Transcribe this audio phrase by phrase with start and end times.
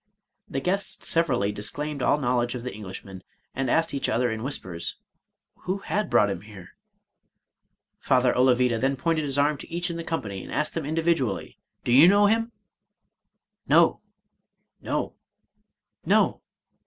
[0.49, 3.21] The guests severally disclaimed all knowledge of the Eng lishman,
[3.53, 4.95] and each asked the other in whispers,"
[5.65, 6.73] who had brought him there?"
[8.09, 11.59] Father Olavida then pointed his arm to each of the company, and asked each individually,"
[11.85, 12.51] Do you know him?"
[13.69, 13.99] No!
[14.81, 15.11] no 1
[16.07, 16.41] no